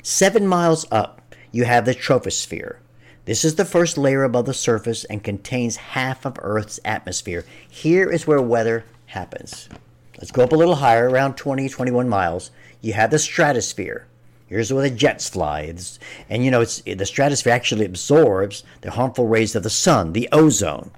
Seven 0.02 0.48
miles 0.48 0.86
up, 0.92 1.22
you 1.52 1.64
have 1.64 1.86
the 1.86 1.96
troposphere. 1.96 2.78
This 3.26 3.46
is 3.46 3.56
the 3.56 3.64
first 3.64 3.98
layer 3.98 4.24
above 4.24 4.46
the 4.46 4.54
surface 4.54 5.06
and 5.06 5.24
contains 5.24 5.78
half 5.78 6.26
of 6.26 6.38
Earth's 6.42 6.80
atmosphere. 6.84 7.46
Here 7.70 8.12
is 8.12 8.28
where 8.28 8.42
weather 8.42 8.84
happens. 9.06 9.70
Let's 10.18 10.32
go 10.32 10.44
up 10.44 10.52
a 10.52 10.58
little 10.58 10.76
higher, 10.76 11.10
around 11.10 11.36
20, 11.36 11.70
21 11.70 12.10
miles. 12.10 12.52
You 12.82 12.94
have 12.94 13.12
the 13.12 13.20
stratosphere. 13.20 14.08
Here's 14.48 14.74
where 14.74 14.88
the 14.90 14.96
jets 14.96 15.30
fly. 15.30 15.62
It's, 15.62 16.00
and 16.30 16.44
you 16.44 16.52
know, 16.52 16.62
it's, 16.62 16.82
the 16.82 17.06
stratosphere 17.06 17.54
actually 17.54 17.86
absorbs 17.86 18.64
the 18.82 18.92
harmful 18.92 19.28
rays 19.28 19.56
of 19.56 19.64
the 19.64 19.70
sun, 19.70 20.12
the 20.12 20.28
ozone. 20.34 20.92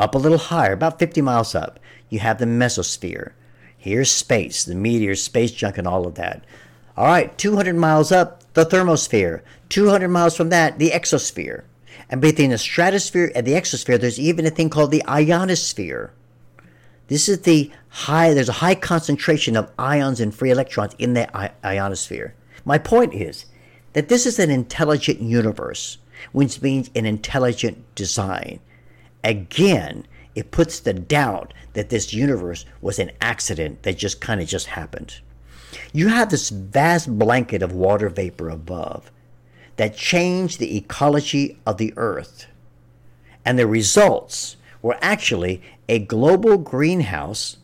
Up 0.00 0.14
a 0.14 0.18
little 0.18 0.38
higher, 0.38 0.72
about 0.72 0.98
50 0.98 1.20
miles 1.20 1.54
up, 1.54 1.78
you 2.08 2.20
have 2.20 2.38
the 2.38 2.46
mesosphere. 2.46 3.32
Here's 3.76 4.10
space, 4.10 4.64
the 4.64 4.74
meteors, 4.74 5.22
space 5.22 5.52
junk, 5.52 5.76
and 5.76 5.86
all 5.86 6.06
of 6.06 6.14
that. 6.14 6.42
All 6.96 7.04
right, 7.04 7.36
200 7.36 7.76
miles 7.76 8.10
up, 8.10 8.42
the 8.54 8.64
thermosphere. 8.64 9.42
200 9.68 10.08
miles 10.08 10.34
from 10.34 10.48
that, 10.48 10.78
the 10.78 10.92
exosphere. 10.92 11.64
And 12.08 12.18
between 12.18 12.48
the 12.48 12.56
stratosphere 12.56 13.30
and 13.34 13.46
the 13.46 13.52
exosphere, 13.52 14.00
there's 14.00 14.18
even 14.18 14.46
a 14.46 14.50
thing 14.50 14.70
called 14.70 14.90
the 14.90 15.04
ionosphere. 15.06 16.14
This 17.08 17.28
is 17.28 17.42
the 17.42 17.70
high, 17.90 18.32
there's 18.32 18.48
a 18.48 18.64
high 18.64 18.76
concentration 18.76 19.54
of 19.54 19.70
ions 19.78 20.18
and 20.18 20.34
free 20.34 20.50
electrons 20.50 20.94
in 20.98 21.12
the 21.12 21.28
ionosphere. 21.62 22.34
My 22.64 22.78
point 22.78 23.12
is 23.12 23.44
that 23.92 24.08
this 24.08 24.24
is 24.24 24.38
an 24.38 24.50
intelligent 24.50 25.20
universe, 25.20 25.98
which 26.32 26.62
means 26.62 26.88
an 26.94 27.04
intelligent 27.04 27.94
design. 27.94 28.60
Again, 29.22 30.06
it 30.34 30.50
puts 30.50 30.80
the 30.80 30.92
doubt 30.92 31.52
that 31.72 31.90
this 31.90 32.12
universe 32.12 32.64
was 32.80 32.98
an 32.98 33.10
accident 33.20 33.82
that 33.82 33.98
just 33.98 34.20
kind 34.20 34.40
of 34.40 34.48
just 34.48 34.68
happened. 34.68 35.20
You 35.92 36.08
have 36.08 36.30
this 36.30 36.50
vast 36.50 37.18
blanket 37.18 37.62
of 37.62 37.72
water 37.72 38.08
vapor 38.08 38.48
above 38.48 39.10
that 39.76 39.96
changed 39.96 40.58
the 40.58 40.76
ecology 40.76 41.58
of 41.66 41.78
the 41.78 41.94
earth. 41.96 42.46
And 43.44 43.58
the 43.58 43.66
results 43.66 44.56
were 44.82 44.98
actually 45.00 45.62
a 45.88 45.98
global 45.98 46.58
greenhouse 46.58 47.56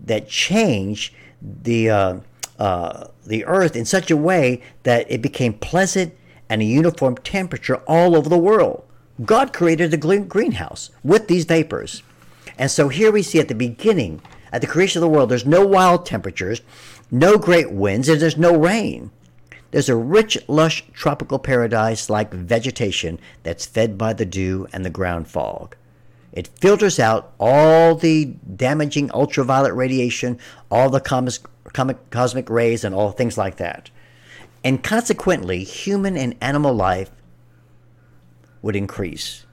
that 0.00 0.28
changed 0.28 1.14
the, 1.42 1.90
uh, 1.90 2.20
uh, 2.58 3.08
the 3.26 3.44
earth 3.44 3.76
in 3.76 3.84
such 3.84 4.10
a 4.10 4.16
way 4.16 4.62
that 4.82 5.10
it 5.10 5.22
became 5.22 5.54
pleasant 5.54 6.14
and 6.48 6.62
a 6.62 6.64
uniform 6.64 7.16
temperature 7.16 7.76
all 7.86 8.16
over 8.16 8.28
the 8.28 8.38
world. 8.38 8.84
God 9.24 9.52
created 9.52 9.92
a 9.92 9.96
greenhouse 9.96 10.90
with 11.02 11.28
these 11.28 11.44
vapors. 11.44 12.02
And 12.56 12.70
so 12.70 12.88
here 12.88 13.10
we 13.10 13.22
see 13.22 13.40
at 13.40 13.48
the 13.48 13.54
beginning, 13.54 14.20
at 14.52 14.60
the 14.60 14.66
creation 14.66 15.02
of 15.02 15.08
the 15.08 15.14
world, 15.14 15.28
there's 15.28 15.46
no 15.46 15.66
wild 15.66 16.06
temperatures, 16.06 16.60
no 17.10 17.36
great 17.36 17.72
winds, 17.72 18.08
and 18.08 18.20
there's 18.20 18.36
no 18.36 18.56
rain. 18.56 19.10
There's 19.70 19.88
a 19.88 19.96
rich, 19.96 20.38
lush 20.48 20.84
tropical 20.92 21.38
paradise 21.38 22.08
like 22.08 22.32
vegetation 22.32 23.20
that's 23.42 23.66
fed 23.66 23.98
by 23.98 24.12
the 24.14 24.24
dew 24.24 24.66
and 24.72 24.84
the 24.84 24.90
ground 24.90 25.28
fog. 25.28 25.76
It 26.32 26.48
filters 26.48 26.98
out 26.98 27.32
all 27.38 27.94
the 27.94 28.26
damaging 28.56 29.10
ultraviolet 29.12 29.74
radiation, 29.74 30.38
all 30.70 30.90
the 30.90 31.00
cosmic 31.00 32.50
rays, 32.50 32.84
and 32.84 32.94
all 32.94 33.10
things 33.10 33.36
like 33.36 33.56
that. 33.56 33.90
And 34.64 34.82
consequently, 34.82 35.64
human 35.64 36.16
and 36.16 36.34
animal 36.40 36.74
life 36.74 37.10
would 38.62 38.76
increase. 38.76 39.46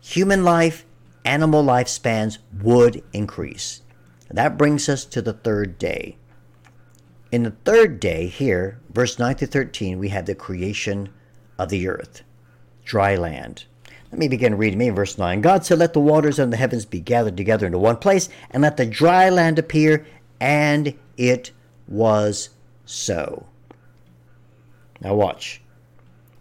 Human 0.00 0.44
life, 0.44 0.84
animal 1.24 1.64
lifespans 1.64 2.38
would 2.60 3.02
increase. 3.12 3.82
That 4.30 4.56
brings 4.56 4.88
us 4.88 5.04
to 5.06 5.22
the 5.22 5.32
third 5.32 5.78
day. 5.78 6.16
In 7.30 7.44
the 7.44 7.54
third 7.64 8.00
day, 8.00 8.26
here, 8.26 8.80
verse 8.92 9.18
9 9.18 9.36
to 9.36 9.46
13, 9.46 9.98
we 9.98 10.08
have 10.08 10.26
the 10.26 10.34
creation 10.34 11.10
of 11.58 11.68
the 11.68 11.88
earth, 11.88 12.22
dry 12.84 13.14
land. 13.16 13.64
Let 14.10 14.18
me 14.18 14.28
begin 14.28 14.58
reading 14.58 14.78
me 14.78 14.88
in 14.88 14.94
verse 14.94 15.16
9. 15.16 15.40
God 15.40 15.64
said, 15.64 15.78
Let 15.78 15.94
the 15.94 16.00
waters 16.00 16.38
of 16.38 16.50
the 16.50 16.58
heavens 16.58 16.84
be 16.84 17.00
gathered 17.00 17.36
together 17.36 17.66
into 17.66 17.78
one 17.78 17.96
place, 17.96 18.28
and 18.50 18.62
let 18.62 18.76
the 18.76 18.84
dry 18.84 19.30
land 19.30 19.58
appear, 19.58 20.04
and 20.40 20.94
it 21.16 21.50
was 21.88 22.50
so. 22.84 23.46
Now 25.00 25.14
watch. 25.14 25.62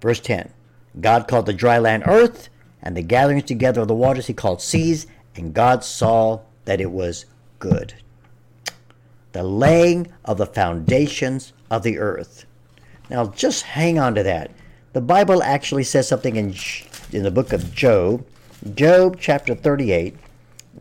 Verse 0.02 0.20
10. 0.20 0.52
God 1.00 1.28
called 1.28 1.46
the 1.46 1.54
dry 1.54 1.78
land 1.78 2.04
earth, 2.06 2.50
and 2.82 2.98
the 2.98 3.02
gatherings 3.02 3.44
together 3.44 3.82
of 3.82 3.88
the 3.88 3.96
waters 3.96 4.28
he 4.28 4.34
called 4.34 4.62
seas, 4.62 5.08
and 5.36 5.54
God 5.54 5.84
saw 5.84 6.42
that 6.66 6.82
it 6.82 6.92
was 6.92 7.26
good. 7.60 7.94
The 9.32 9.44
laying 9.44 10.12
of 10.26 10.38
the 10.38 10.46
foundations 10.46 11.54
of 11.70 11.84
the 11.84 11.98
earth. 11.98 12.46
Now, 13.10 13.28
just 13.28 13.64
hang 13.64 13.98
on 13.98 14.16
to 14.16 14.24
that. 14.24 14.52
The 14.94 15.02
Bible 15.02 15.42
actually 15.42 15.86
says 15.86 16.08
something 16.08 16.36
in, 16.36 16.54
in 17.14 17.24
the 17.24 17.32
book 17.32 17.54
of 17.54 17.74
Job, 17.74 18.26
Job 18.76 19.18
chapter 19.20 19.56
38, 19.56 20.18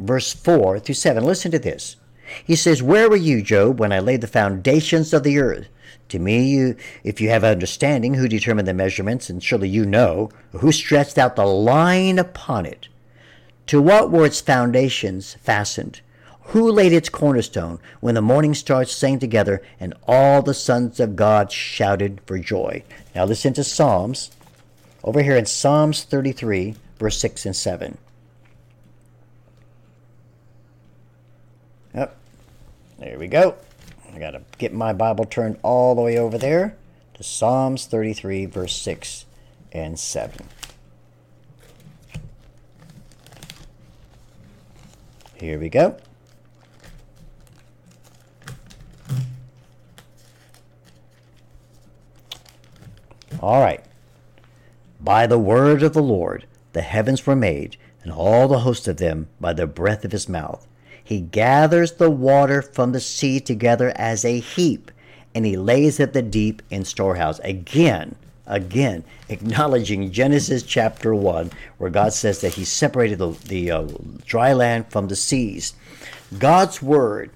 verse 0.00 0.32
4 0.32 0.80
through 0.80 0.94
7. 0.96 1.22
Listen 1.22 1.50
to 1.52 1.58
this. 1.58 1.96
He 2.44 2.56
says, 2.56 2.82
Where 2.82 3.08
were 3.08 3.16
you, 3.16 3.42
Job, 3.42 3.80
when 3.80 3.92
I 3.92 3.98
laid 3.98 4.20
the 4.20 4.26
foundations 4.26 5.12
of 5.12 5.22
the 5.22 5.38
earth? 5.38 5.66
To 6.10 6.18
me, 6.18 6.44
you, 6.48 6.76
if 7.04 7.20
you 7.20 7.28
have 7.30 7.44
understanding, 7.44 8.14
who 8.14 8.26
determined 8.26 8.66
the 8.66 8.74
measurements, 8.74 9.30
and 9.30 9.42
surely 9.42 9.68
you 9.68 9.86
know, 9.86 10.30
who 10.52 10.72
stretched 10.72 11.18
out 11.18 11.36
the 11.36 11.46
line 11.46 12.18
upon 12.18 12.66
it? 12.66 12.88
To 13.68 13.80
what 13.80 14.10
were 14.10 14.26
its 14.26 14.40
foundations 14.40 15.34
fastened? 15.34 16.00
Who 16.46 16.72
laid 16.72 16.92
its 16.92 17.08
cornerstone 17.08 17.78
when 18.00 18.16
the 18.16 18.20
morning 18.20 18.54
stars 18.54 18.90
sang 18.90 19.20
together 19.20 19.62
and 19.78 19.94
all 20.08 20.42
the 20.42 20.54
sons 20.54 20.98
of 20.98 21.14
God 21.14 21.52
shouted 21.52 22.20
for 22.26 22.38
joy? 22.38 22.82
Now 23.14 23.24
listen 23.24 23.52
to 23.52 23.62
Psalms, 23.62 24.32
over 25.04 25.22
here 25.22 25.36
in 25.36 25.46
Psalms 25.46 26.02
33, 26.02 26.74
verse 26.98 27.18
6 27.18 27.46
and 27.46 27.54
7. 27.54 27.98
There 33.00 33.18
we 33.18 33.28
go. 33.28 33.54
I 34.14 34.18
got 34.18 34.32
to 34.32 34.42
get 34.58 34.74
my 34.74 34.92
Bible 34.92 35.24
turned 35.24 35.58
all 35.62 35.94
the 35.94 36.02
way 36.02 36.18
over 36.18 36.36
there 36.36 36.76
to 37.14 37.22
Psalms 37.22 37.86
33, 37.86 38.44
verse 38.44 38.76
6 38.76 39.24
and 39.72 39.98
7. 39.98 40.46
Here 45.34 45.58
we 45.58 45.70
go. 45.70 45.96
All 53.40 53.62
right. 53.62 53.82
By 55.00 55.26
the 55.26 55.38
word 55.38 55.82
of 55.82 55.94
the 55.94 56.02
Lord 56.02 56.44
the 56.74 56.82
heavens 56.82 57.26
were 57.26 57.34
made, 57.34 57.78
and 58.02 58.12
all 58.12 58.46
the 58.46 58.60
host 58.60 58.86
of 58.86 58.98
them 58.98 59.28
by 59.40 59.54
the 59.54 59.66
breath 59.66 60.04
of 60.04 60.12
his 60.12 60.28
mouth. 60.28 60.66
He 61.02 61.20
gathers 61.20 61.92
the 61.92 62.10
water 62.10 62.62
from 62.62 62.92
the 62.92 63.00
sea 63.00 63.40
together 63.40 63.92
as 63.96 64.24
a 64.24 64.38
heap, 64.38 64.90
and 65.34 65.46
he 65.46 65.56
lays 65.56 66.00
it 66.00 66.12
the 66.12 66.22
deep 66.22 66.62
in 66.70 66.84
storehouse. 66.84 67.38
Again, 67.40 68.16
again, 68.46 69.04
acknowledging 69.28 70.12
Genesis 70.12 70.62
chapter 70.62 71.14
1, 71.14 71.50
where 71.78 71.90
God 71.90 72.12
says 72.12 72.40
that 72.40 72.54
he 72.54 72.64
separated 72.64 73.18
the, 73.18 73.30
the 73.46 73.70
uh, 73.70 73.86
dry 74.26 74.52
land 74.52 74.90
from 74.90 75.08
the 75.08 75.16
seas. 75.16 75.74
God's 76.38 76.82
word 76.82 77.30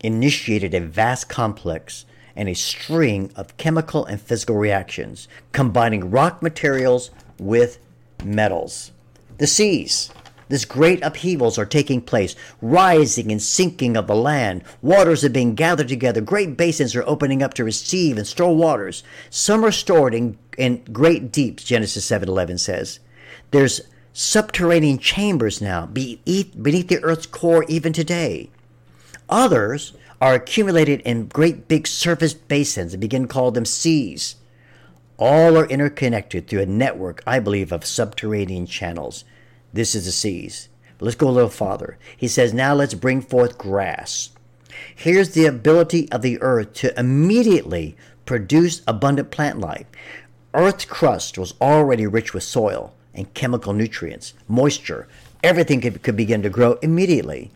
initiated 0.00 0.74
a 0.74 0.80
vast 0.80 1.28
complex 1.28 2.04
and 2.34 2.48
a 2.48 2.54
string 2.54 3.30
of 3.36 3.56
chemical 3.56 4.04
and 4.04 4.20
physical 4.20 4.56
reactions, 4.56 5.28
combining 5.52 6.10
rock 6.10 6.42
materials 6.42 7.10
with 7.38 7.78
metals. 8.24 8.92
The 9.38 9.46
seas, 9.46 10.10
this 10.52 10.66
great 10.66 11.02
upheavals 11.02 11.56
are 11.56 11.64
taking 11.64 12.02
place, 12.02 12.36
rising 12.60 13.32
and 13.32 13.40
sinking 13.40 13.96
of 13.96 14.06
the 14.06 14.14
land. 14.14 14.62
Waters 14.82 15.24
are 15.24 15.30
being 15.30 15.54
gathered 15.54 15.88
together. 15.88 16.20
Great 16.20 16.58
basins 16.58 16.94
are 16.94 17.08
opening 17.08 17.42
up 17.42 17.54
to 17.54 17.64
receive 17.64 18.18
and 18.18 18.26
store 18.26 18.54
waters. 18.54 19.02
Some 19.30 19.64
are 19.64 19.72
stored 19.72 20.12
in, 20.12 20.36
in 20.58 20.84
great 20.92 21.32
deeps, 21.32 21.64
Genesis 21.64 22.06
7.11 22.06 22.60
says. 22.60 23.00
There's 23.50 23.80
subterranean 24.12 24.98
chambers 24.98 25.62
now 25.62 25.86
beneath, 25.86 26.52
the 26.52 27.00
earth's 27.02 27.24
core 27.24 27.64
even 27.66 27.94
today. 27.94 28.50
Others 29.30 29.94
are 30.20 30.34
accumulated 30.34 31.00
in 31.00 31.28
great 31.28 31.66
big 31.66 31.86
surface 31.86 32.34
basins 32.34 32.92
and 32.92 33.00
begin 33.00 33.26
call 33.26 33.52
them 33.52 33.64
seas. 33.64 34.36
All 35.16 35.56
are 35.56 35.64
interconnected 35.64 36.46
through 36.46 36.60
a 36.60 36.66
network, 36.66 37.22
I 37.26 37.38
believe, 37.38 37.72
of 37.72 37.86
subterranean 37.86 38.66
channels. 38.66 39.24
This 39.72 39.94
is 39.94 40.04
the 40.04 40.12
seas. 40.12 40.68
But 40.98 41.06
let's 41.06 41.16
go 41.16 41.28
a 41.28 41.30
little 41.30 41.50
farther. 41.50 41.98
He 42.16 42.28
says, 42.28 42.52
Now 42.52 42.74
let's 42.74 42.94
bring 42.94 43.22
forth 43.22 43.58
grass. 43.58 44.30
Here's 44.94 45.30
the 45.30 45.46
ability 45.46 46.10
of 46.10 46.22
the 46.22 46.40
earth 46.40 46.74
to 46.74 46.98
immediately 46.98 47.96
produce 48.26 48.82
abundant 48.86 49.30
plant 49.30 49.60
life. 49.60 49.86
Earth's 50.54 50.84
crust 50.84 51.38
was 51.38 51.54
already 51.60 52.06
rich 52.06 52.34
with 52.34 52.42
soil 52.42 52.94
and 53.14 53.32
chemical 53.34 53.72
nutrients, 53.72 54.34
moisture. 54.48 55.08
Everything 55.42 55.80
could, 55.80 56.02
could 56.02 56.16
begin 56.16 56.42
to 56.42 56.50
grow 56.50 56.74
immediately. 56.82 57.50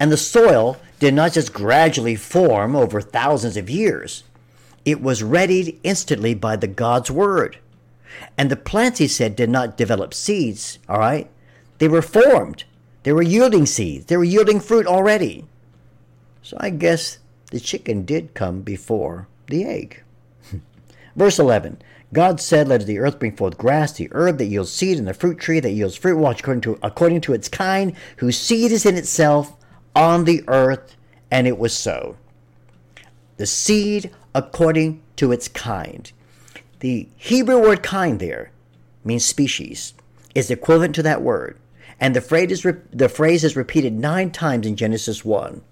And 0.00 0.10
the 0.10 0.16
soil 0.16 0.76
did 0.98 1.14
not 1.14 1.32
just 1.32 1.52
gradually 1.52 2.16
form 2.16 2.74
over 2.74 3.00
thousands 3.00 3.56
of 3.56 3.70
years, 3.70 4.24
it 4.84 5.02
was 5.02 5.22
readied 5.22 5.78
instantly 5.82 6.34
by 6.34 6.56
the 6.56 6.66
God's 6.66 7.10
word. 7.10 7.58
And 8.36 8.50
the 8.50 8.56
plants, 8.56 8.98
he 8.98 9.06
said, 9.06 9.36
did 9.36 9.50
not 9.50 9.76
develop 9.76 10.14
seeds, 10.14 10.78
all 10.88 10.98
right? 10.98 11.28
They 11.78 11.88
were 11.88 12.02
formed. 12.02 12.64
They 13.02 13.12
were 13.12 13.22
yielding 13.22 13.66
seeds. 13.66 14.06
They 14.06 14.16
were 14.16 14.24
yielding 14.24 14.60
fruit 14.60 14.86
already. 14.86 15.46
So 16.42 16.56
I 16.60 16.70
guess 16.70 17.18
the 17.50 17.60
chicken 17.60 18.04
did 18.04 18.34
come 18.34 18.62
before 18.62 19.28
the 19.46 19.64
egg. 19.64 20.02
Verse 21.16 21.38
11 21.38 21.80
God 22.12 22.40
said, 22.40 22.68
Let 22.68 22.86
the 22.86 22.98
earth 22.98 23.18
bring 23.18 23.36
forth 23.36 23.58
grass, 23.58 23.92
the 23.92 24.08
herb 24.12 24.38
that 24.38 24.46
yields 24.46 24.72
seed, 24.72 24.98
and 24.98 25.06
the 25.06 25.14
fruit 25.14 25.38
tree 25.38 25.60
that 25.60 25.72
yields 25.72 25.96
fruit, 25.96 26.16
watch 26.16 26.40
according 26.40 26.62
to, 26.62 26.78
according 26.82 27.20
to 27.22 27.34
its 27.34 27.48
kind, 27.48 27.94
whose 28.16 28.38
seed 28.38 28.72
is 28.72 28.86
in 28.86 28.96
itself 28.96 29.54
on 29.94 30.24
the 30.24 30.42
earth, 30.48 30.96
and 31.30 31.46
it 31.46 31.58
was 31.58 31.74
so. 31.74 32.16
The 33.36 33.46
seed 33.46 34.10
according 34.34 35.02
to 35.16 35.32
its 35.32 35.48
kind. 35.48 36.10
The 36.80 37.08
Hebrew 37.16 37.60
word 37.60 37.82
kind 37.82 38.20
there 38.20 38.52
means 39.04 39.24
species, 39.24 39.94
is 40.34 40.50
equivalent 40.50 40.94
to 40.94 41.02
that 41.02 41.22
word. 41.22 41.58
And 42.00 42.14
the 42.14 42.20
phrase 42.20 42.50
is, 42.50 42.64
re- 42.64 42.80
the 42.92 43.08
phrase 43.08 43.44
is 43.44 43.56
repeated 43.56 43.92
nine 43.92 44.30
times 44.30 44.66
in 44.66 44.76
Genesis 44.76 45.24
1. 45.24 45.62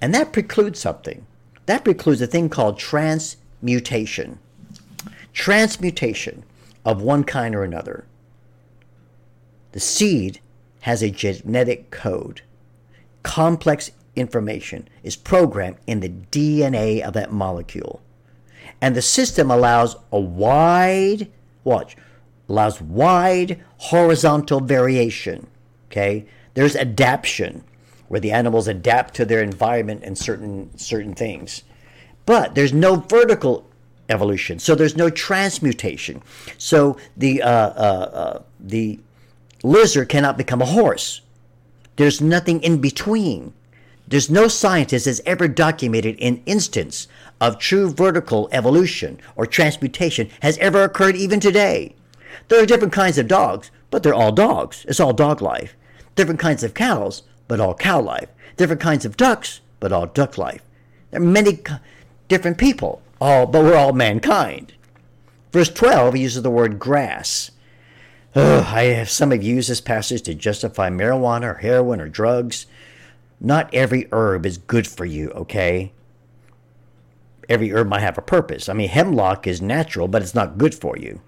And 0.00 0.14
that 0.14 0.32
precludes 0.32 0.80
something. 0.80 1.26
That 1.66 1.84
precludes 1.84 2.20
a 2.20 2.26
thing 2.26 2.48
called 2.48 2.78
transmutation. 2.78 4.40
Transmutation 5.32 6.44
of 6.84 7.00
one 7.00 7.24
kind 7.24 7.54
or 7.54 7.62
another. 7.62 8.04
The 9.72 9.80
seed 9.80 10.40
has 10.80 11.02
a 11.02 11.10
genetic 11.10 11.90
code. 11.90 12.42
Complex 13.22 13.92
information 14.16 14.88
is 15.02 15.16
programmed 15.16 15.76
in 15.86 16.00
the 16.00 16.08
DNA 16.08 17.00
of 17.00 17.14
that 17.14 17.32
molecule. 17.32 18.02
And 18.80 18.96
the 18.96 19.02
system 19.02 19.50
allows 19.50 19.96
a 20.10 20.18
wide, 20.18 21.30
watch, 21.62 21.96
allows 22.52 22.82
wide 22.82 23.58
horizontal 23.78 24.60
variation. 24.60 25.46
Okay? 25.90 26.26
There's 26.54 26.76
adaptation 26.76 27.64
where 28.08 28.20
the 28.20 28.30
animals 28.30 28.68
adapt 28.68 29.14
to 29.14 29.24
their 29.24 29.42
environment 29.42 30.02
and 30.04 30.18
certain 30.18 30.76
certain 30.76 31.14
things. 31.14 31.62
But 32.26 32.54
there's 32.54 32.74
no 32.74 32.96
vertical 32.96 33.66
evolution, 34.10 34.58
so 34.58 34.74
there's 34.74 34.98
no 34.98 35.08
transmutation. 35.08 36.22
So 36.58 36.98
the 37.16 37.40
uh, 37.40 37.48
uh, 37.48 38.10
uh, 38.12 38.42
the 38.60 39.00
lizard 39.62 40.10
cannot 40.10 40.36
become 40.36 40.60
a 40.60 40.66
horse. 40.66 41.22
There's 41.96 42.20
nothing 42.20 42.62
in 42.62 42.82
between. 42.82 43.54
There's 44.06 44.28
no 44.28 44.46
scientist 44.46 45.06
has 45.06 45.22
ever 45.24 45.48
documented 45.48 46.20
an 46.20 46.42
instance 46.44 47.08
of 47.40 47.58
true 47.58 47.90
vertical 47.90 48.50
evolution 48.52 49.20
or 49.36 49.46
transmutation 49.46 50.28
has 50.42 50.58
ever 50.58 50.82
occurred 50.82 51.16
even 51.16 51.40
today. 51.40 51.94
There 52.48 52.62
are 52.62 52.66
different 52.66 52.92
kinds 52.92 53.18
of 53.18 53.28
dogs, 53.28 53.70
but 53.90 54.02
they're 54.02 54.14
all 54.14 54.32
dogs. 54.32 54.84
It's 54.88 55.00
all 55.00 55.12
dog 55.12 55.42
life. 55.42 55.76
Different 56.14 56.40
kinds 56.40 56.62
of 56.62 56.74
cows, 56.74 57.22
but 57.48 57.60
all 57.60 57.74
cow 57.74 58.00
life. 58.00 58.28
Different 58.56 58.80
kinds 58.80 59.04
of 59.04 59.16
ducks, 59.16 59.60
but 59.80 59.92
all 59.92 60.06
duck 60.06 60.38
life. 60.38 60.62
There 61.10 61.20
are 61.20 61.24
many 61.24 61.62
different 62.28 62.58
people, 62.58 63.02
all 63.20 63.46
but 63.46 63.62
we're 63.62 63.76
all 63.76 63.92
mankind. 63.92 64.74
Verse 65.52 65.68
12 65.68 66.16
uses 66.16 66.42
the 66.42 66.50
word 66.50 66.78
grass. 66.78 67.50
Ugh, 68.34 68.64
I 68.66 68.84
have 68.84 69.10
some 69.10 69.30
have 69.30 69.42
used 69.42 69.68
this 69.68 69.82
passage 69.82 70.22
to 70.22 70.34
justify 70.34 70.88
marijuana 70.88 71.44
or 71.44 71.54
heroin 71.54 72.00
or 72.00 72.08
drugs. 72.08 72.66
Not 73.38 73.72
every 73.74 74.08
herb 74.12 74.46
is 74.46 74.56
good 74.56 74.86
for 74.86 75.04
you, 75.04 75.30
okay? 75.32 75.92
Every 77.48 77.70
herb 77.72 77.88
might 77.88 78.00
have 78.00 78.16
a 78.16 78.22
purpose. 78.22 78.68
I 78.68 78.72
mean, 78.72 78.88
hemlock 78.88 79.46
is 79.46 79.60
natural, 79.60 80.08
but 80.08 80.22
it's 80.22 80.34
not 80.34 80.56
good 80.56 80.74
for 80.74 80.96
you. 80.96 81.20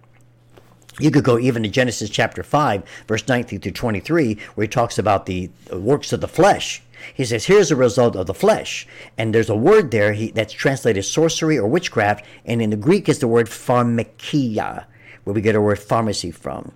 You 1.00 1.10
could 1.10 1.24
go 1.24 1.38
even 1.38 1.64
to 1.64 1.68
Genesis 1.68 2.08
chapter 2.08 2.42
5, 2.42 2.82
verse 3.08 3.26
19 3.26 3.60
through 3.60 3.72
23, 3.72 4.38
where 4.54 4.64
he 4.64 4.68
talks 4.68 4.98
about 4.98 5.26
the 5.26 5.50
works 5.72 6.12
of 6.12 6.20
the 6.20 6.28
flesh. 6.28 6.82
He 7.12 7.24
says, 7.24 7.46
Here's 7.46 7.68
the 7.68 7.76
result 7.76 8.16
of 8.16 8.26
the 8.26 8.34
flesh. 8.34 8.86
And 9.18 9.34
there's 9.34 9.50
a 9.50 9.56
word 9.56 9.90
there 9.90 10.12
he, 10.12 10.30
that's 10.30 10.52
translated 10.52 11.04
sorcery 11.04 11.58
or 11.58 11.66
witchcraft, 11.66 12.24
and 12.44 12.62
in 12.62 12.70
the 12.70 12.76
Greek 12.76 13.08
is 13.08 13.18
the 13.18 13.28
word 13.28 13.48
pharmakia, 13.48 14.84
where 15.24 15.34
we 15.34 15.40
get 15.40 15.56
our 15.56 15.62
word 15.62 15.80
pharmacy 15.80 16.30
from. 16.30 16.72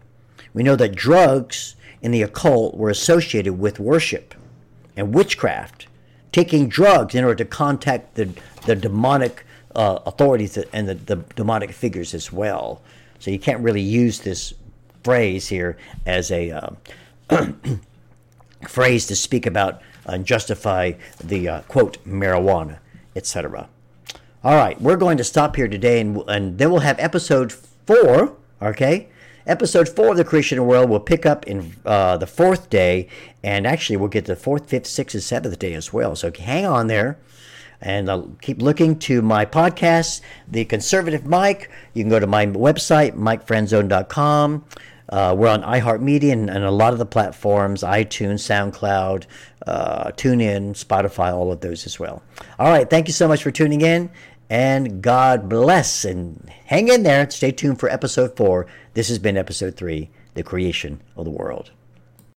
We 0.52 0.62
know 0.62 0.76
that 0.76 0.96
drugs 0.96 1.76
in 2.02 2.10
the 2.10 2.22
occult 2.22 2.76
were 2.76 2.90
associated 2.90 3.58
with 3.58 3.78
worship 3.78 4.34
and 4.96 5.14
witchcraft, 5.14 5.86
taking 6.32 6.68
drugs 6.68 7.14
in 7.14 7.24
order 7.24 7.36
to 7.36 7.44
contact 7.44 8.16
the, 8.16 8.30
the 8.66 8.74
demonic 8.74 9.44
uh, 9.76 10.00
authorities 10.06 10.56
and 10.72 10.88
the, 10.88 10.94
the 10.94 11.16
demonic 11.36 11.70
figures 11.72 12.14
as 12.14 12.32
well. 12.32 12.82
So 13.18 13.30
you 13.30 13.38
can't 13.38 13.60
really 13.60 13.80
use 13.80 14.20
this 14.20 14.54
phrase 15.02 15.48
here 15.48 15.76
as 16.06 16.30
a 16.30 16.50
uh, 16.50 16.70
phrase 18.68 19.06
to 19.06 19.16
speak 19.16 19.46
about 19.46 19.80
and 20.06 20.24
justify 20.24 20.92
the 21.22 21.48
uh, 21.48 21.60
quote 21.62 22.02
marijuana, 22.04 22.78
etc. 23.14 23.68
All 24.44 24.56
right, 24.56 24.80
we're 24.80 24.96
going 24.96 25.18
to 25.18 25.24
stop 25.24 25.56
here 25.56 25.68
today, 25.68 26.00
and, 26.00 26.22
and 26.28 26.58
then 26.58 26.70
we'll 26.70 26.80
have 26.80 26.98
episode 26.98 27.52
four. 27.52 28.36
Okay, 28.62 29.08
episode 29.46 29.88
four 29.88 30.12
of 30.12 30.16
the 30.16 30.24
creation 30.24 30.64
world 30.64 30.88
will 30.88 31.00
pick 31.00 31.26
up 31.26 31.46
in 31.46 31.74
uh, 31.84 32.16
the 32.16 32.26
fourth 32.26 32.70
day, 32.70 33.08
and 33.42 33.66
actually 33.66 33.96
we'll 33.96 34.08
get 34.08 34.24
the 34.24 34.36
fourth, 34.36 34.68
fifth, 34.68 34.86
sixth, 34.86 35.14
and 35.14 35.22
seventh 35.22 35.58
day 35.58 35.74
as 35.74 35.92
well. 35.92 36.16
So 36.16 36.32
hang 36.32 36.66
on 36.66 36.86
there. 36.86 37.18
And 37.80 38.10
I'll 38.10 38.30
keep 38.40 38.60
looking 38.60 38.98
to 39.00 39.22
my 39.22 39.46
podcast, 39.46 40.20
The 40.48 40.64
Conservative 40.64 41.26
Mike. 41.26 41.70
You 41.94 42.02
can 42.02 42.10
go 42.10 42.18
to 42.18 42.26
my 42.26 42.46
website, 42.46 43.12
mikefranzone.com. 43.12 44.64
Uh, 45.08 45.34
we're 45.38 45.48
on 45.48 45.62
iHeartMedia 45.62 46.32
and, 46.32 46.50
and 46.50 46.64
a 46.64 46.70
lot 46.70 46.92
of 46.92 46.98
the 46.98 47.06
platforms 47.06 47.82
iTunes, 47.82 48.40
SoundCloud, 48.40 49.24
uh, 49.66 50.10
TuneIn, 50.12 50.70
Spotify, 50.72 51.32
all 51.32 51.50
of 51.50 51.60
those 51.60 51.86
as 51.86 51.98
well. 51.98 52.22
All 52.58 52.68
right. 52.68 52.88
Thank 52.88 53.08
you 53.08 53.14
so 53.14 53.28
much 53.28 53.42
for 53.42 53.50
tuning 53.50 53.80
in. 53.80 54.10
And 54.50 55.02
God 55.02 55.48
bless. 55.48 56.04
And 56.04 56.50
hang 56.66 56.88
in 56.88 57.02
there. 57.04 57.30
Stay 57.30 57.52
tuned 57.52 57.80
for 57.80 57.88
episode 57.88 58.36
four. 58.36 58.66
This 58.94 59.08
has 59.08 59.18
been 59.18 59.36
episode 59.36 59.76
three 59.76 60.10
The 60.34 60.42
Creation 60.42 61.00
of 61.16 61.24
the 61.24 61.30
World. 61.30 61.70